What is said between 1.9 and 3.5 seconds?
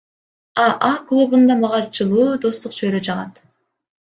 жылуу достук чөйрө жагат.